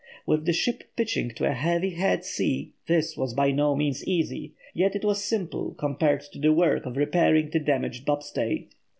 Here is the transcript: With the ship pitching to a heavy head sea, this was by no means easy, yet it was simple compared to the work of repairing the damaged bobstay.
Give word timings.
With 0.25 0.45
the 0.45 0.51
ship 0.51 0.83
pitching 0.95 1.29
to 1.35 1.45
a 1.47 1.53
heavy 1.53 1.91
head 1.91 2.25
sea, 2.25 2.73
this 2.87 3.15
was 3.15 3.35
by 3.35 3.51
no 3.51 3.75
means 3.75 4.03
easy, 4.07 4.55
yet 4.73 4.95
it 4.95 5.05
was 5.05 5.23
simple 5.23 5.75
compared 5.75 6.21
to 6.21 6.39
the 6.39 6.51
work 6.51 6.87
of 6.87 6.97
repairing 6.97 7.51
the 7.51 7.59
damaged 7.59 8.03
bobstay. 8.07 8.65